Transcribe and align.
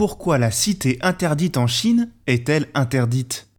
pourquoi 0.00 0.38
la 0.38 0.50
cité 0.50 0.96
interdite 1.02 1.58
en 1.58 1.66
Chine 1.66 2.10
est-elle 2.26 2.68
interdite? 2.72 3.50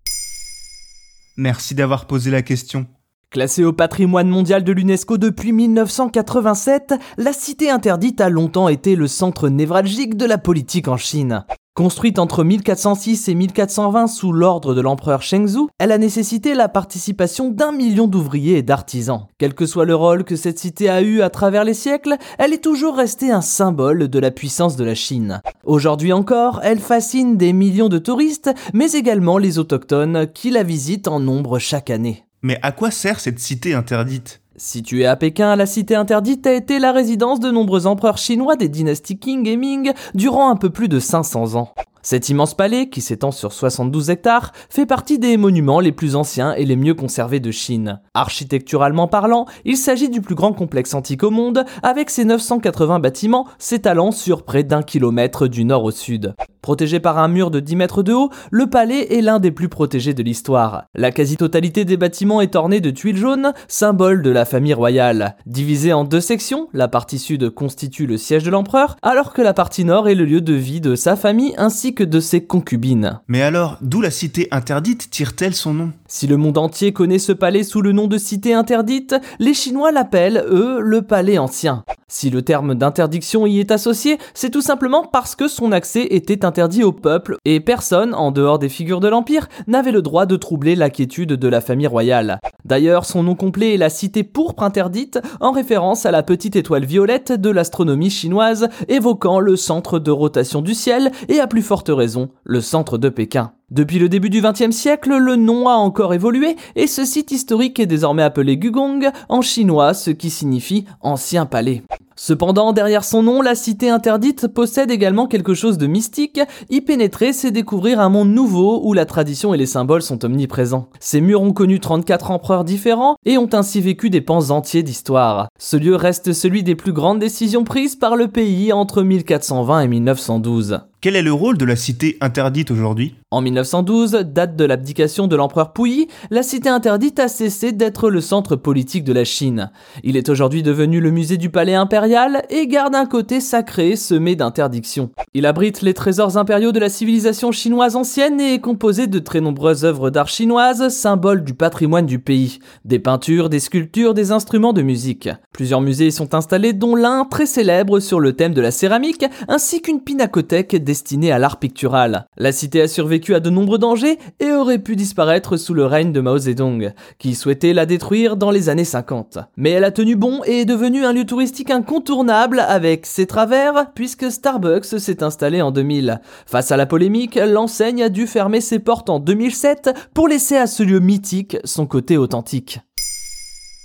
Merci 1.37 1.75
d'avoir 1.75 2.07
posé 2.07 2.31
la 2.31 2.41
question. 2.41 2.87
Classée 3.29 3.63
au 3.63 3.73
patrimoine 3.73 4.27
mondial 4.27 4.63
de 4.63 4.71
l'UNESCO 4.71 5.19
depuis 5.19 5.51
1987, 5.51 6.95
la 7.19 7.31
cité 7.31 7.69
interdite 7.69 8.21
a 8.21 8.29
longtemps 8.29 8.69
été 8.69 8.95
le 8.95 9.05
centre 9.07 9.49
névralgique 9.49 10.17
de 10.17 10.25
la 10.25 10.39
politique 10.39 10.87
en 10.87 10.97
Chine. 10.97 11.45
Construite 11.73 12.19
entre 12.19 12.43
1406 12.43 13.29
et 13.29 13.33
1420 13.33 14.07
sous 14.07 14.33
l'ordre 14.33 14.75
de 14.75 14.81
l'empereur 14.81 15.21
Shengzhou, 15.21 15.69
elle 15.79 15.93
a 15.93 15.97
nécessité 15.97 16.53
la 16.53 16.67
participation 16.67 17.49
d'un 17.49 17.71
million 17.71 18.07
d'ouvriers 18.07 18.57
et 18.57 18.61
d'artisans. 18.61 19.27
Quel 19.37 19.53
que 19.53 19.65
soit 19.65 19.85
le 19.85 19.95
rôle 19.95 20.25
que 20.25 20.35
cette 20.35 20.59
cité 20.59 20.89
a 20.89 21.01
eu 21.01 21.21
à 21.21 21.29
travers 21.29 21.63
les 21.63 21.73
siècles, 21.73 22.17
elle 22.37 22.51
est 22.51 22.61
toujours 22.61 22.97
restée 22.97 23.31
un 23.31 23.39
symbole 23.39 24.09
de 24.09 24.19
la 24.19 24.31
puissance 24.31 24.75
de 24.75 24.83
la 24.83 24.95
Chine. 24.95 25.41
Aujourd'hui 25.63 26.11
encore, 26.11 26.59
elle 26.61 26.79
fascine 26.79 27.37
des 27.37 27.53
millions 27.53 27.87
de 27.87 27.99
touristes, 27.99 28.51
mais 28.73 28.91
également 28.91 29.37
les 29.37 29.57
autochtones 29.57 30.27
qui 30.33 30.49
la 30.51 30.63
visitent 30.63 31.07
en 31.07 31.21
nombre 31.21 31.57
chaque 31.57 31.89
année. 31.89 32.25
Mais 32.41 32.59
à 32.63 32.73
quoi 32.73 32.91
sert 32.91 33.21
cette 33.21 33.39
cité 33.39 33.73
interdite? 33.73 34.41
Située 34.57 35.05
à 35.05 35.15
Pékin, 35.15 35.55
la 35.55 35.65
cité 35.65 35.95
interdite 35.95 36.45
a 36.45 36.53
été 36.53 36.77
la 36.77 36.91
résidence 36.91 37.39
de 37.39 37.49
nombreux 37.51 37.87
empereurs 37.87 38.17
chinois 38.17 38.57
des 38.57 38.67
dynasties 38.67 39.17
Qing 39.17 39.47
et 39.47 39.55
Ming 39.55 39.93
durant 40.13 40.49
un 40.49 40.57
peu 40.57 40.69
plus 40.69 40.89
de 40.89 40.99
500 40.99 41.55
ans. 41.55 41.73
Cet 42.03 42.29
immense 42.29 42.55
palais, 42.55 42.89
qui 42.89 43.01
s'étend 43.01 43.31
sur 43.31 43.53
72 43.53 44.09
hectares, 44.09 44.53
fait 44.69 44.85
partie 44.85 45.19
des 45.19 45.37
monuments 45.37 45.79
les 45.79 45.91
plus 45.91 46.15
anciens 46.15 46.53
et 46.53 46.65
les 46.65 46.75
mieux 46.75 46.95
conservés 46.95 47.39
de 47.39 47.51
Chine. 47.51 47.99
Architecturalement 48.13 49.07
parlant, 49.07 49.45
il 49.65 49.77
s'agit 49.77 50.09
du 50.09 50.21
plus 50.21 50.35
grand 50.35 50.53
complexe 50.53 50.93
antique 50.93 51.23
au 51.23 51.29
monde, 51.29 51.63
avec 51.83 52.09
ses 52.09 52.25
980 52.25 52.99
bâtiments 52.99 53.47
s'étalant 53.59 54.11
sur 54.11 54.43
près 54.43 54.63
d'un 54.63 54.81
kilomètre 54.81 55.47
du 55.47 55.63
nord 55.63 55.83
au 55.83 55.91
sud. 55.91 56.33
Protégé 56.61 56.99
par 56.99 57.17
un 57.17 57.27
mur 57.27 57.49
de 57.49 57.59
10 57.59 57.75
mètres 57.75 58.03
de 58.03 58.13
haut, 58.13 58.29
le 58.51 58.67
palais 58.67 59.17
est 59.17 59.21
l'un 59.21 59.39
des 59.39 59.49
plus 59.49 59.67
protégés 59.67 60.13
de 60.13 60.21
l'histoire. 60.21 60.83
La 60.93 61.11
quasi-totalité 61.11 61.85
des 61.85 61.97
bâtiments 61.97 62.39
est 62.39 62.55
ornée 62.55 62.81
de 62.81 62.91
tuiles 62.91 63.17
jaunes, 63.17 63.53
symbole 63.67 64.21
de 64.21 64.29
la 64.29 64.45
famille 64.45 64.75
royale. 64.75 65.35
Divisé 65.47 65.91
en 65.91 66.03
deux 66.03 66.21
sections, 66.21 66.67
la 66.73 66.87
partie 66.87 67.17
sud 67.17 67.49
constitue 67.49 68.05
le 68.05 68.17
siège 68.17 68.43
de 68.43 68.51
l'empereur, 68.51 68.95
alors 69.01 69.33
que 69.33 69.41
la 69.41 69.55
partie 69.55 69.85
nord 69.85 70.07
est 70.07 70.13
le 70.13 70.25
lieu 70.25 70.41
de 70.41 70.53
vie 70.53 70.81
de 70.81 70.93
sa 70.93 71.15
famille 71.15 71.55
ainsi 71.57 71.90
que 71.93 72.03
de 72.03 72.19
ses 72.19 72.45
concubines. 72.45 73.19
Mais 73.27 73.41
alors, 73.41 73.77
d'où 73.81 74.01
la 74.01 74.11
cité 74.11 74.47
interdite 74.51 75.09
tire-t-elle 75.09 75.55
son 75.55 75.73
nom? 75.73 75.91
Si 76.07 76.27
le 76.27 76.37
monde 76.37 76.57
entier 76.57 76.93
connaît 76.93 77.19
ce 77.19 77.31
palais 77.31 77.63
sous 77.63 77.81
le 77.81 77.91
nom 77.91 78.07
de 78.07 78.17
cité 78.17 78.53
interdite, 78.53 79.15
les 79.39 79.53
Chinois 79.53 79.91
l'appellent, 79.91 80.43
eux, 80.49 80.79
le 80.81 81.01
palais 81.01 81.37
ancien. 81.37 81.83
Si 82.07 82.29
le 82.29 82.41
terme 82.41 82.75
d'interdiction 82.75 83.47
y 83.47 83.59
est 83.59 83.71
associé, 83.71 84.17
c'est 84.33 84.49
tout 84.49 84.61
simplement 84.61 85.05
parce 85.05 85.35
que 85.35 85.47
son 85.47 85.71
accès 85.71 86.07
était 86.09 86.43
interdit 86.43 86.83
au 86.83 86.91
peuple 86.91 87.37
et 87.45 87.61
personne, 87.61 88.13
en 88.13 88.31
dehors 88.31 88.59
des 88.59 88.67
figures 88.67 88.99
de 88.99 89.07
l'Empire, 89.07 89.47
n'avait 89.67 89.93
le 89.93 90.01
droit 90.01 90.25
de 90.25 90.35
troubler 90.35 90.75
la 90.75 90.89
quiétude 90.89 91.33
de 91.33 91.47
la 91.47 91.61
famille 91.61 91.87
royale. 91.87 92.39
D'ailleurs, 92.71 93.03
son 93.03 93.23
nom 93.23 93.35
complet 93.35 93.73
est 93.73 93.77
la 93.77 93.89
cité 93.89 94.23
pourpre 94.23 94.63
interdite, 94.63 95.19
en 95.41 95.51
référence 95.51 96.05
à 96.05 96.11
la 96.11 96.23
petite 96.23 96.55
étoile 96.55 96.85
violette 96.85 97.33
de 97.33 97.49
l'astronomie 97.49 98.09
chinoise, 98.09 98.69
évoquant 98.87 99.41
le 99.41 99.57
centre 99.57 99.99
de 99.99 100.09
rotation 100.09 100.61
du 100.61 100.73
ciel 100.73 101.11
et 101.27 101.41
à 101.41 101.47
plus 101.47 101.63
forte 101.63 101.89
raison, 101.89 102.29
le 102.45 102.61
centre 102.61 102.97
de 102.97 103.09
Pékin. 103.09 103.51
Depuis 103.71 103.99
le 103.99 104.07
début 104.07 104.29
du 104.29 104.41
XXe 104.41 104.71
siècle, 104.71 105.17
le 105.17 105.35
nom 105.35 105.67
a 105.67 105.73
encore 105.73 106.13
évolué 106.13 106.55
et 106.77 106.87
ce 106.87 107.03
site 107.03 107.31
historique 107.31 107.77
est 107.77 107.87
désormais 107.87 108.23
appelé 108.23 108.55
Gugong 108.55 109.11
en 109.27 109.41
chinois, 109.41 109.93
ce 109.93 110.11
qui 110.11 110.29
signifie 110.29 110.85
ancien 111.01 111.45
palais. 111.45 111.83
Cependant, 112.23 112.71
derrière 112.71 113.03
son 113.03 113.23
nom, 113.23 113.41
la 113.41 113.55
cité 113.55 113.89
interdite 113.89 114.47
possède 114.47 114.91
également 114.91 115.25
quelque 115.25 115.55
chose 115.55 115.79
de 115.79 115.87
mystique. 115.87 116.39
Y 116.69 116.81
pénétrer, 116.81 117.33
c'est 117.33 117.49
découvrir 117.49 117.99
un 117.99 118.09
monde 118.09 118.29
nouveau 118.29 118.79
où 118.83 118.93
la 118.93 119.07
tradition 119.07 119.55
et 119.55 119.57
les 119.57 119.65
symboles 119.65 120.03
sont 120.03 120.23
omniprésents. 120.23 120.87
Ces 120.99 121.19
murs 121.19 121.41
ont 121.41 121.51
connu 121.51 121.79
34 121.79 122.29
empereurs 122.29 122.63
différents 122.63 123.15
et 123.25 123.39
ont 123.39 123.49
ainsi 123.53 123.81
vécu 123.81 124.11
des 124.11 124.21
pans 124.21 124.51
entiers 124.51 124.83
d'histoire. 124.83 125.49
Ce 125.57 125.77
lieu 125.77 125.95
reste 125.95 126.31
celui 126.31 126.61
des 126.61 126.75
plus 126.75 126.93
grandes 126.93 127.17
décisions 127.17 127.63
prises 127.63 127.95
par 127.95 128.15
le 128.15 128.27
pays 128.27 128.71
entre 128.71 129.01
1420 129.01 129.81
et 129.81 129.87
1912. 129.87 130.81
Quel 131.03 131.15
est 131.15 131.23
le 131.23 131.33
rôle 131.33 131.57
de 131.57 131.65
la 131.65 131.75
cité 131.75 132.15
interdite 132.21 132.69
aujourd'hui? 132.69 133.15
En 133.31 133.41
1912, 133.41 134.11
date 134.11 134.55
de 134.55 134.65
l'abdication 134.65 135.25
de 135.25 135.35
l'empereur 135.35 135.73
Puyi, 135.73 136.07
la 136.29 136.43
cité 136.43 136.69
interdite 136.69 137.19
a 137.19 137.27
cessé 137.27 137.71
d'être 137.71 138.11
le 138.11 138.21
centre 138.21 138.55
politique 138.55 139.03
de 139.03 139.13
la 139.13 139.23
Chine. 139.23 139.71
Il 140.03 140.15
est 140.15 140.29
aujourd'hui 140.29 140.61
devenu 140.61 140.99
le 140.99 141.09
musée 141.09 141.37
du 141.37 141.49
palais 141.49 141.73
impérial 141.73 142.43
et 142.51 142.67
garde 142.67 142.93
un 142.93 143.07
côté 143.07 143.39
sacré 143.39 143.95
semé 143.95 144.35
d'interdictions. 144.35 145.09
Il 145.33 145.47
abrite 145.47 145.81
les 145.81 145.95
trésors 145.95 146.37
impériaux 146.37 146.71
de 146.71 146.79
la 146.79 146.89
civilisation 146.89 147.51
chinoise 147.51 147.95
ancienne 147.95 148.39
et 148.39 148.53
est 148.53 148.59
composé 148.59 149.07
de 149.07 149.17
très 149.17 149.41
nombreuses 149.41 149.85
œuvres 149.85 150.11
d'art 150.11 150.27
chinoises, 150.27 150.89
symboles 150.89 151.43
du 151.43 151.55
patrimoine 151.55 152.05
du 152.05 152.19
pays. 152.19 152.59
Des 152.85 152.99
peintures, 152.99 153.49
des 153.49 153.59
sculptures, 153.59 154.13
des 154.13 154.31
instruments 154.31 154.73
de 154.73 154.83
musique. 154.83 155.29
Plusieurs 155.51 155.81
musées 155.81 156.07
y 156.07 156.11
sont 156.11 156.35
installés 156.35 156.73
dont 156.73 156.95
l'un 156.95 157.25
très 157.25 157.47
célèbre 157.47 157.99
sur 157.99 158.19
le 158.19 158.33
thème 158.33 158.53
de 158.53 158.61
la 158.61 158.69
céramique 158.69 159.25
ainsi 159.47 159.81
qu'une 159.81 160.03
pinacothèque 160.03 160.75
destinée 160.91 161.31
à 161.31 161.39
l'art 161.39 161.57
pictural. 161.57 162.27
La 162.35 162.51
cité 162.51 162.81
a 162.81 162.87
survécu 162.89 163.33
à 163.33 163.39
de 163.39 163.49
nombreux 163.49 163.77
dangers 163.77 164.19
et 164.41 164.51
aurait 164.51 164.77
pu 164.77 164.97
disparaître 164.97 165.55
sous 165.55 165.73
le 165.73 165.85
règne 165.85 166.11
de 166.11 166.19
Mao 166.19 166.37
Zedong, 166.37 166.91
qui 167.17 167.33
souhaitait 167.33 167.71
la 167.71 167.85
détruire 167.85 168.35
dans 168.35 168.51
les 168.51 168.67
années 168.67 168.83
50. 168.83 169.37
Mais 169.55 169.69
elle 169.69 169.85
a 169.85 169.91
tenu 169.91 170.17
bon 170.17 170.41
et 170.45 170.59
est 170.59 170.65
devenue 170.65 171.05
un 171.05 171.13
lieu 171.13 171.25
touristique 171.25 171.71
incontournable 171.71 172.59
avec 172.59 173.05
ses 173.05 173.25
travers, 173.25 173.93
puisque 173.93 174.29
Starbucks 174.29 174.99
s'est 174.99 175.23
installé 175.23 175.61
en 175.61 175.71
2000. 175.71 176.19
Face 176.45 176.73
à 176.73 176.77
la 176.77 176.85
polémique, 176.85 177.39
l'enseigne 177.41 178.03
a 178.03 178.09
dû 178.09 178.27
fermer 178.27 178.59
ses 178.59 178.79
portes 178.79 179.09
en 179.09 179.19
2007 179.19 179.91
pour 180.13 180.27
laisser 180.27 180.57
à 180.57 180.67
ce 180.67 180.83
lieu 180.83 180.99
mythique 180.99 181.57
son 181.63 181.85
côté 181.85 182.17
authentique. 182.17 182.81